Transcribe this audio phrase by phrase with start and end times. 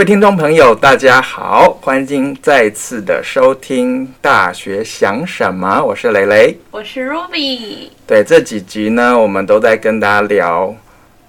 [0.00, 7.90] 各位听众朋友，大家好，欢迎再次的收听《大学想什么》，我是蕾蕾，我是 Ruby。
[8.06, 10.74] 对，这几集呢，我们都在跟大家聊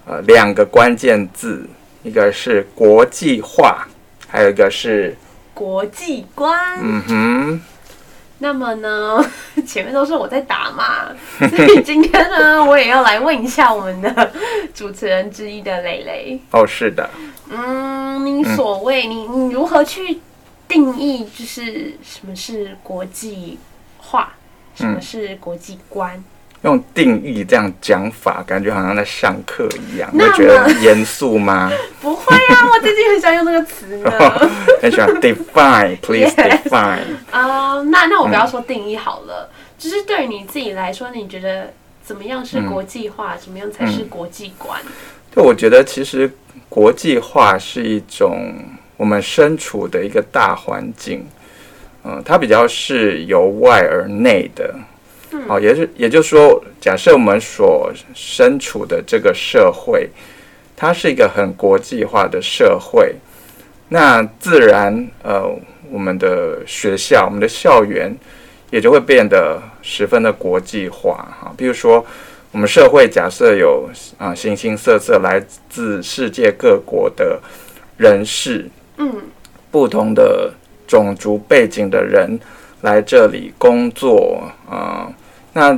[0.05, 1.67] 呃两个关键字，
[2.01, 3.85] 一个是国际化，
[4.29, 5.17] 还有一个是
[5.53, 6.57] 国际观。
[6.81, 7.61] 嗯哼。
[8.41, 9.23] 那么呢，
[9.67, 14.31] 前面都是我在打嘛， 所以今天呢，我也要来问一下我们的
[14.73, 16.39] 主持人之一的蕾蕾。
[16.51, 17.07] 哦，是的。
[17.49, 20.19] 嗯，你所谓、嗯、你你如何去
[20.67, 23.59] 定义，就是什么是国际
[23.99, 24.33] 化，
[24.73, 26.17] 什么是国际观？
[26.17, 26.23] 嗯
[26.63, 31.71] 用定义这样讲法，感觉好像在上课一样，你会觉得严肃吗？
[31.99, 34.11] 不会啊，我最近很喜欢用这个词呢。
[34.79, 36.99] 很喜欢 define，please define。
[37.31, 37.79] 啊、yes.
[37.79, 43.35] uh,，那那我不要说定义好了，嗯、就是对于你自己来说，你觉得怎么样是国际化？
[43.37, 44.79] 怎、嗯、么样才是国际观？
[45.33, 46.31] 对，我觉得其实
[46.69, 48.53] 国际化是一种
[48.97, 51.25] 我们身处的一个大环境，
[52.03, 54.75] 嗯、呃，它比较是由外而内的。
[55.47, 60.09] 好，也是，也就是说，假设我们所身处的这个社会，
[60.75, 63.15] 它是一个很国际化的社会，
[63.87, 65.43] 那自然，呃，
[65.89, 68.13] 我们的学校、我们的校园
[68.71, 71.35] 也就会变得十分的国际化。
[71.39, 72.05] 哈，比如说，
[72.51, 77.39] 我们社会假设有啊，形形色色来自世界各国的
[77.95, 79.09] 人士，嗯，
[79.71, 80.53] 不同的
[80.85, 82.37] 种族背景的人
[82.81, 85.09] 来这里工作，啊。
[85.53, 85.77] 那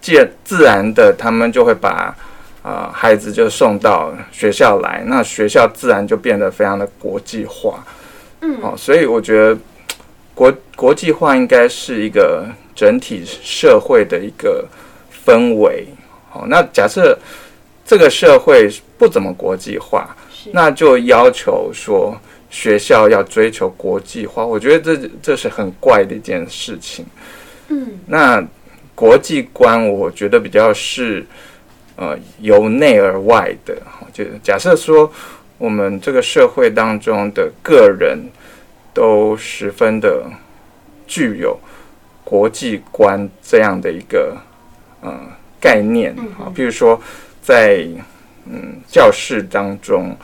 [0.00, 2.14] 既然自然的，他们就会把
[2.62, 7.84] 啊、呃、孩子就送到学校来，那学校自然就变得非常的国际化。
[8.40, 9.58] 嗯，哦，所以我觉得
[10.34, 14.66] 国国际化应该是一个整体社会的一个
[15.26, 15.86] 氛围。
[16.32, 17.18] 哦，那假设
[17.84, 20.16] 这个社会不怎么国际化，
[20.52, 22.16] 那就要求说
[22.48, 24.46] 学校要追求国际化。
[24.46, 27.04] 我觉得这这是很怪的一件事情。
[27.68, 28.42] 嗯，那。
[29.00, 31.24] 国际观，我觉得比较是，
[31.96, 33.74] 呃，由内而外的。
[34.12, 35.10] 就假设说，
[35.56, 38.18] 我们这个社会当中的个人
[38.92, 40.26] 都十分的
[41.06, 41.58] 具有
[42.22, 44.36] 国际观这样的一个
[45.00, 45.18] 呃
[45.58, 46.52] 概念啊。
[46.54, 47.00] 比如说，
[47.40, 47.88] 在
[48.44, 50.14] 嗯教室当中，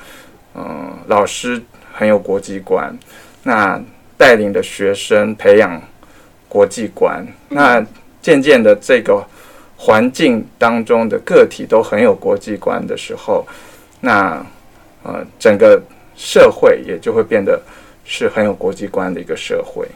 [0.55, 1.63] 嗯、呃，老师
[1.95, 2.95] 很有国际观，
[3.43, 3.83] 那
[4.19, 5.81] 带领的学生培养
[6.47, 7.83] 国际观，那。
[8.27, 9.25] 渐渐的，这个
[9.77, 13.47] 环境当中的个体都很有国际观的时候，
[14.01, 14.45] 那
[15.05, 15.81] 呃，整个
[16.17, 17.63] 社会也就会变得
[18.05, 19.87] 是很有国际观的一个社会。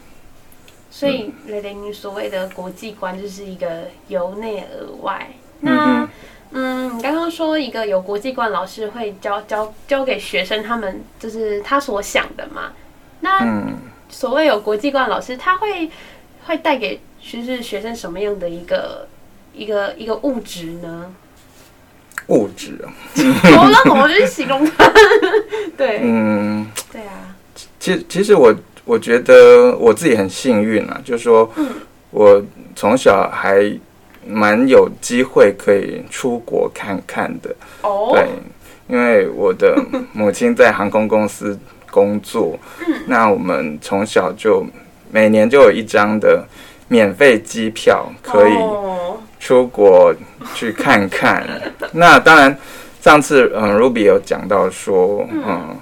[0.89, 5.27] 所以，蕾蕾，你所谓的国际观就是一个由内而外。
[5.59, 6.07] 那，
[6.51, 12.71] 嗯，你刚刚说一个有国际观老师会教教教给学生，他们就是他所想的嘛？
[13.19, 13.45] 那
[14.07, 15.91] 所谓有国际观老师，他会
[16.45, 16.97] 会带给。
[17.23, 19.07] 其实学生什么样的一个
[19.53, 21.13] 一个一个物质呢？
[22.27, 24.91] 物质啊，我那怎么去形容它？
[25.77, 27.35] 对，嗯，对啊。
[27.79, 28.53] 其其实我
[28.85, 31.49] 我觉得我自己很幸运啊，就是说，
[32.11, 32.43] 我
[32.75, 33.73] 从小还
[34.25, 37.55] 蛮有机会可以出国看看的。
[37.81, 38.27] 哦，对，
[38.87, 39.75] 因为我的
[40.13, 41.57] 母亲在航空公司
[41.89, 42.57] 工作，
[43.07, 44.65] 那我们从小就
[45.09, 46.45] 每年就有一张的。
[46.91, 48.53] 免费机票可以
[49.39, 50.13] 出国
[50.53, 51.41] 去看看。
[51.79, 51.89] Oh.
[51.95, 52.57] 那当然，
[52.99, 55.73] 上次嗯，Ruby 有讲到说，嗯，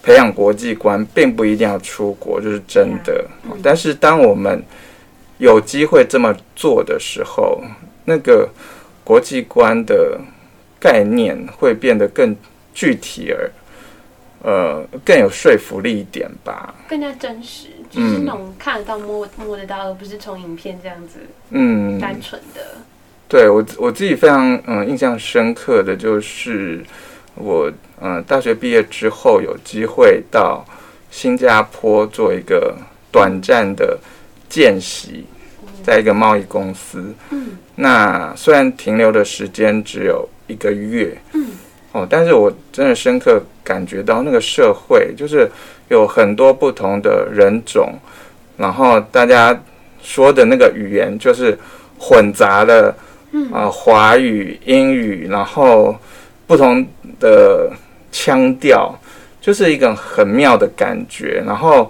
[0.00, 3.24] 培养国际观并不一定要出国，就是真的。
[3.64, 4.62] 但是当我们
[5.38, 7.60] 有机会这么做的时候，
[8.04, 8.48] 那个
[9.02, 10.20] 国际观的
[10.78, 12.36] 概念会变得更
[12.72, 13.50] 具体而。
[14.46, 21.20] 呃，更有说服力一点吧，更加真实，就是那种看得到摸、摸摸得到，而不是从影片这样子，
[21.50, 22.60] 嗯，单纯的。
[23.28, 26.84] 对我我自己非常嗯、呃、印象深刻的就是
[27.34, 27.70] 我
[28.00, 30.64] 嗯、呃、大学毕业之后有机会到
[31.10, 32.76] 新加坡做一个
[33.12, 33.98] 短暂的
[34.48, 35.24] 见习，
[35.82, 41.46] 在一个贸易公司，嗯，那虽然停留的时间只有一个月，嗯。
[41.94, 45.48] 哦，但是我真的深刻感觉到那个社会就是
[45.88, 47.94] 有很多不同的人种，
[48.56, 49.56] 然后大家
[50.02, 51.56] 说的那个语言就是
[51.96, 52.92] 混杂了，
[53.52, 55.96] 啊，华语、英语，然后
[56.48, 56.84] 不同
[57.20, 57.70] 的
[58.10, 58.92] 腔调，
[59.40, 61.44] 就是一个很妙的感觉。
[61.46, 61.88] 然后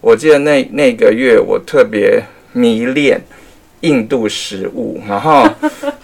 [0.00, 3.20] 我记得那那个月我特别迷恋
[3.80, 5.44] 印度食物，然后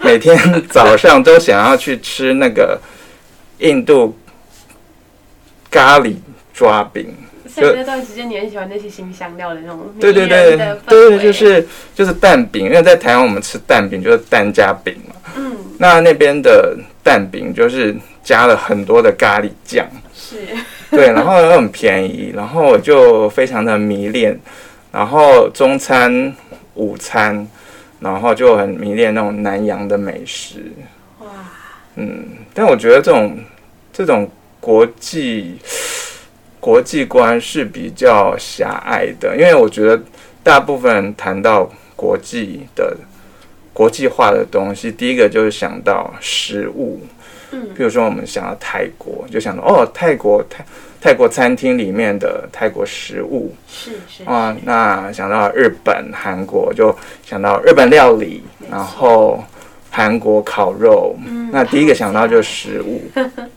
[0.00, 0.37] 每天
[0.69, 2.76] 早上都想要去吃那个。
[3.58, 4.17] 印度
[5.70, 6.17] 咖喱
[6.53, 7.14] 抓饼，
[7.49, 20.37] 所以那段时间你很喜欢那些新香料的那种，对对对对对，就是就是蛋饼，因为在台湾我们吃蛋饼就是蛋加饼嘛，嗯，那那边的蛋饼就是加了很多的咖喱酱，是，
[20.91, 24.38] 对，然后又很便宜，然后我就非常的迷恋，
[24.93, 26.35] 然后中餐、
[26.75, 27.47] 午餐，
[28.00, 30.95] 然后就很迷恋那种南洋的美食，哇，
[31.96, 33.38] 嗯，但我觉得这种
[33.93, 35.56] 这种国际。
[36.58, 40.02] 国际观是比较狭隘的，因为我觉得
[40.43, 42.96] 大部分人谈到国际的
[43.72, 47.06] 国际化的东西，第一个就是想到食物，
[47.52, 50.66] 嗯，比如说我们想到泰国，就想到哦，泰国泰
[51.00, 56.93] 泰国餐厅里面的泰国食物，是是啊，那想到日本、韩国，就
[57.25, 59.44] 想到日本料理，然后
[59.96, 63.02] 韩国烤肉，嗯，那第一个想到就是食物，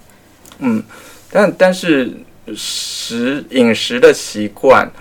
[0.60, 0.82] 嗯，
[1.30, 2.14] 但但是。
[2.56, 4.92] 食饮食的习惯，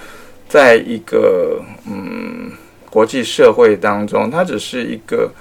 [0.50, 2.52] 在一个嗯
[2.90, 5.32] 国际社会当中，它只是一个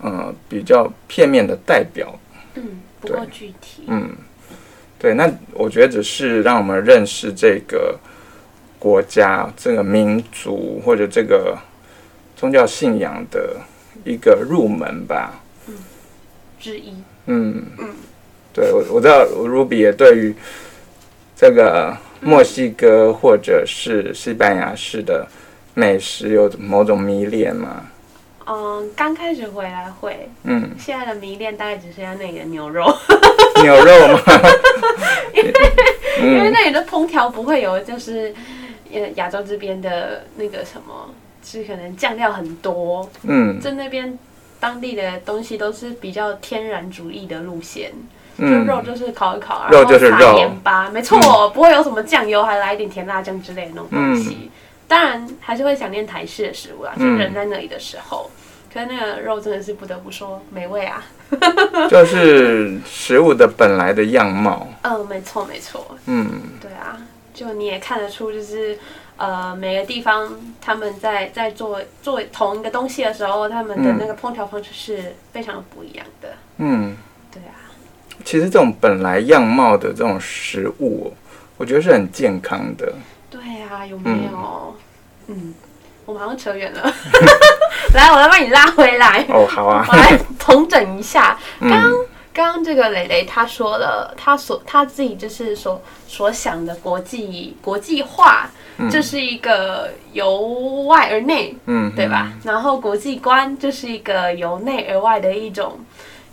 [0.00, 2.16] 呃比较片面的代表，
[2.54, 2.62] 嗯，
[3.00, 4.10] 不够具体，嗯，
[4.96, 7.98] 对，那我觉得只是让我们认识这个
[8.78, 11.58] 国家、这个民族或者这个
[12.36, 13.56] 宗教信仰的
[14.04, 15.74] 一个入门吧，嗯，
[16.58, 16.94] 之一，
[17.26, 17.88] 嗯嗯，
[18.52, 20.34] 对我我知道 Ruby 也对于。
[21.36, 25.26] 这个墨西哥或者是西班牙式的
[25.72, 27.86] 美食有某种迷恋吗？
[28.46, 32.84] 嗯，刚开始回来会，嗯，现在的迷恋大概只剩下那里的牛肉。
[33.64, 34.20] 牛肉吗？
[35.32, 35.52] 因为、
[36.20, 38.34] 嗯、因为那里的烹调不会有，就是
[38.92, 41.08] 呃亚洲这边的那个什么，
[41.42, 44.18] 是可能酱料很多，嗯，在那边
[44.58, 47.92] 当地的东西都是比较天然主义的路线。
[48.38, 54.50] 就肉就是烤一烤，肉就是肉，盐巴，没错，不会有什么酱油，还来一点甜辣酱之类的那种东西。
[54.88, 58.30] 当然还是会想念台式的食物啦，就人在那里的时候。
[58.72, 61.04] 可是那个肉真的是不得不说美味啊，
[61.90, 64.66] 就是食物的本来的样貌。
[64.82, 65.94] 嗯，没错没错。
[66.06, 66.26] 嗯，
[66.62, 66.96] 对啊，
[67.32, 68.78] 就你也看得出，就是
[69.16, 76.28] 呃每个地方他们在在做做同一个东西的时候，他们的那个烹调方式是非常不一样的。
[76.58, 76.96] 嗯，
[77.32, 77.54] 对啊。
[78.24, 81.12] 其实这种本来样貌的这种食物，
[81.56, 82.92] 我觉得是很健康的。
[83.30, 84.76] 对啊，有没有？
[85.28, 85.54] 嗯，嗯，
[86.04, 86.82] 我们好像扯远了。
[87.94, 89.24] 来，我来帮你拉回来。
[89.30, 89.86] 哦，好啊。
[89.88, 91.38] 我来重整一下。
[91.60, 91.92] 刚刚
[92.32, 98.50] 刚刚这个蕾蕾她说了，她所她自己就是所所想的国际国际化，
[98.90, 100.40] 这、嗯、是一个由
[100.86, 102.32] 外而内，嗯，对吧？
[102.44, 105.78] 然后国际观就是一个由内而外的一种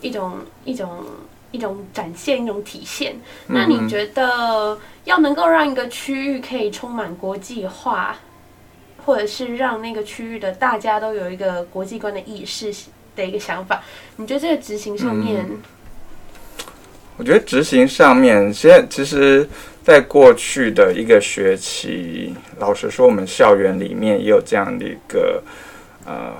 [0.01, 1.03] 一种一种。
[1.49, 3.15] 一种展现，一种体现。
[3.47, 8.17] 那你觉得，要能够让一个区域可以充满国际化，
[9.05, 12.71] 或者是让那个区域的大家都有一个国际观的意识
[13.15, 13.81] 的一个想法，
[14.17, 15.45] 你觉得这个执行上面？
[15.49, 15.57] 嗯，
[17.17, 19.47] 我觉得执行上面，现在其实，
[19.83, 25.43] 在过去的一个学期，老实说，我们校园里面也有这样的一个
[26.05, 26.33] 呃。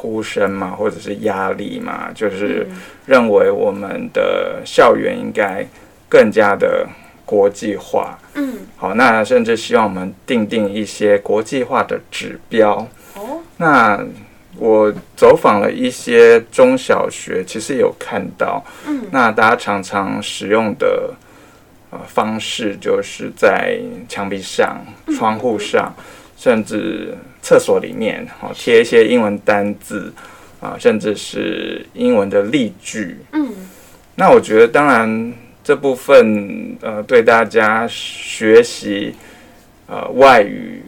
[0.00, 2.64] 呼声嘛，或者是压力嘛，就是
[3.04, 5.66] 认为我们的校园应该
[6.08, 6.86] 更加的
[7.24, 8.16] 国际化。
[8.34, 12.86] 嗯，好，那甚至希望我们定定一些国际化的指标。
[13.16, 13.98] 哦，那
[14.58, 21.14] 我走访了一些中小学，其实有看到，嗯，那大家常常使用的
[21.90, 24.84] 呃方式，就是在墙壁上、
[25.16, 25.94] 窗户上。
[26.40, 27.12] 甚至
[27.42, 30.14] 厕所里面，好贴一些英文单字
[30.60, 33.16] 啊，甚至是英文的例句。
[33.32, 33.52] 嗯，
[34.14, 35.32] 那我觉得，当然
[35.64, 39.12] 这部分呃，对大家学习
[39.88, 40.80] 呃外语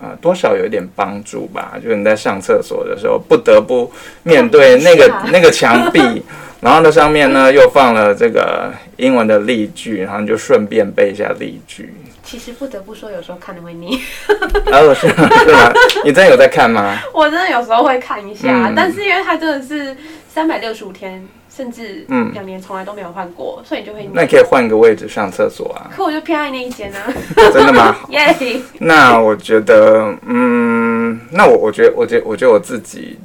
[0.00, 1.74] 呃，多少有一点帮助吧。
[1.82, 3.90] 就是你在上厕所的时候，不得不
[4.22, 6.22] 面对那个那个墙壁，
[6.60, 11.92] 然后那上面呢又放了这个英文的例句，然后你就顺便背一下例句。
[12.22, 13.98] 其实不得不说，有时候看的会腻。
[14.70, 15.28] 哦，是吗？
[15.38, 15.72] 是吗？
[16.04, 16.98] 你真的有在看吗？
[17.14, 19.96] 我真的有时候会看一下，嗯、但是因为它真的是
[20.28, 21.26] 三百六十五天，
[21.58, 24.10] 甚至嗯两年从来都没有换过，所以你就会腻。
[24.12, 25.90] 那你可以换个位置上厕所啊。
[25.92, 27.12] 可我就偏爱那一间呢、啊。
[27.52, 27.96] 真的吗？
[28.78, 33.18] 那我觉得，嗯，那我我觉得，我觉得，我觉得我自己，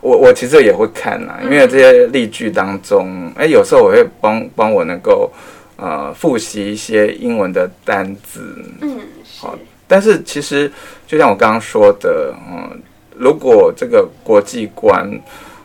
[0.00, 5.30] 我我其实也会看啊，因为这些例句当中，哎、欸，有时候我会帮帮我能够。
[5.76, 9.00] 呃，复习一些英文的单字，嗯，
[9.40, 10.70] 好，但是其实
[11.08, 12.76] 就像我刚刚说的，嗯、呃，
[13.16, 15.10] 如果这个国际观，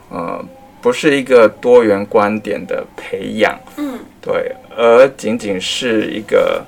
[0.09, 0.43] 呃，
[0.87, 6.63] 不是一个多元观点的培养，嗯，对，而仅仅是一个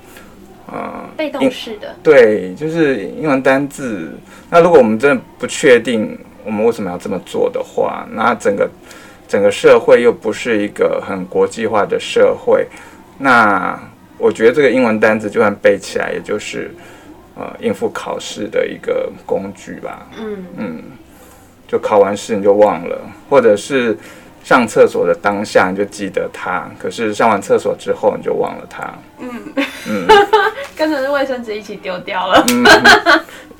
[0.66, 1.96] 呃，被动式的。
[2.02, 4.12] 对，就是英文单字。
[4.50, 8.68] 那如果我们真的不确定我们为什么要这么做的话，那整个
[9.26, 12.66] 整个社会又不是一个很国际化的社会，
[13.16, 13.80] 那
[14.18, 16.70] 我觉得这个英文单字就算背起来，也就是
[17.36, 20.06] 呃应付考试的一个工具吧。
[20.18, 20.82] 嗯嗯，
[21.70, 22.98] 就考完试你就忘了，
[23.28, 23.96] 或者是。
[24.42, 28.90] 上厕所的当下你就记得它，可是上完厕所之后你就忘了它。
[29.18, 29.30] 嗯
[29.86, 30.06] 嗯，
[30.74, 32.42] 跟着卫生纸一起丢掉了。
[32.48, 32.64] 嗯，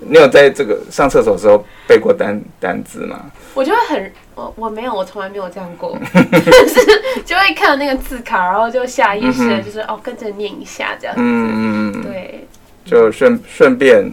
[0.00, 3.20] 你有在这个上厕所的时候背过单单字吗？
[3.52, 5.96] 我就会很，我我没有，我从来没有这样过。
[6.14, 6.80] 但是
[7.26, 11.20] 就会看那个字卡，然后就下意识的就是、嗯、哦跟着念一下这样子。
[11.22, 12.48] 嗯嗯对，
[12.86, 14.10] 就顺顺便。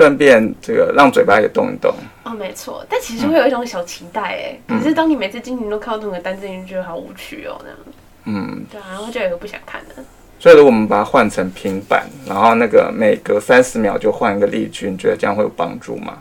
[0.00, 4.58] 顺便这个让嘴巴也动一动哦，没错，但其实会有一种小期待哎。
[4.66, 7.78] 可、嗯、是当你每次今年都看到同一个单字，你就觉得好无趣哦，那样。
[8.24, 9.96] 嗯，对啊，然后就有一个不想看的。
[10.38, 16.16] 所以如果我们把它换成平板，然后那个每隔三十秒就换一个例句，你觉得这样会有帮助吗？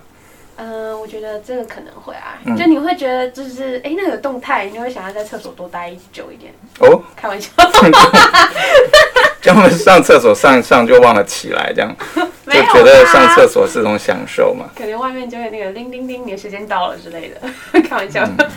[0.58, 7.02] 嗯、呃，我觉得这个可能会啊，嗯、就你会觉得就是哎，那个动态，你会想要在厕所多待久一点哦。
[7.16, 7.50] 开玩笑。
[9.42, 11.96] 叫他们上厕所上一上就忘了起来，这样
[12.56, 14.66] 就觉得上厕所是种享受嘛？
[14.76, 17.82] 可能外面就会那个叮叮叮，你的时间到了之类的。
[17.82, 18.48] 开玩笑，嗯、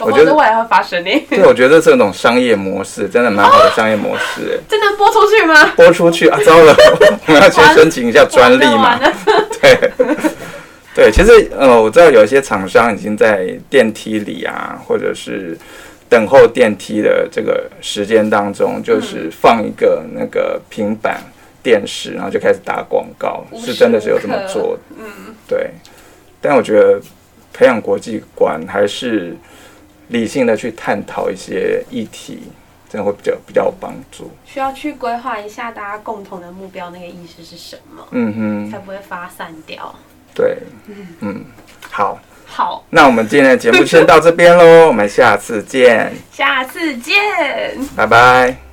[0.00, 1.26] 我觉得未来会发生呢。
[1.28, 4.60] 对，我觉得这种商业模式真的蛮好的商业模式。
[4.68, 5.72] 真的播出去吗？
[5.76, 6.38] 播出去啊！
[6.44, 6.74] 糟了，
[7.26, 8.98] 我们要先申请一下专利嘛？
[9.60, 9.90] 对
[10.94, 15.58] 对，其实呃，我知道有一些厂商已经在电梯里啊，或者是。
[16.08, 21.22] 等候电梯的这个时间当中，就是放一个那个平板
[21.62, 24.96] 电视，然后就开始打广告，是真的是有这么做的。
[24.98, 25.70] 嗯，对。
[26.40, 27.00] 但我觉得
[27.52, 29.36] 培养国际观，还是
[30.08, 32.42] 理性的去探讨一些议题，
[32.88, 34.30] 这样会比较比较有帮助。
[34.44, 38.06] 需要去规划一下大家共同的目标，那个意思是什么？
[38.10, 38.34] 嗯
[38.66, 39.94] 哼，才不会发散掉。
[40.34, 40.58] 对，
[41.20, 41.44] 嗯，
[41.90, 42.18] 好。
[42.54, 46.12] 好，那我们今天的节目先到这边喽，我们下次见。
[46.30, 47.16] 下次见，
[47.96, 48.71] 拜拜。